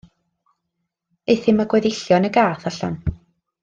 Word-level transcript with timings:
Euthum 1.35 1.63
â 1.65 1.69
gweddillion 1.75 2.29
y 2.31 2.35
gath 2.41 2.69
allan. 2.75 3.01